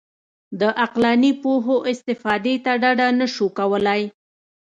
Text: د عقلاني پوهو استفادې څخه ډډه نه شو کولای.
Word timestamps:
د 0.59 0.61
عقلاني 0.83 1.31
پوهو 1.43 1.75
استفادې 1.91 2.55
څخه 2.63 2.79
ډډه 2.83 3.07
نه 3.19 3.27
شو 3.35 3.47
کولای. 3.57 4.01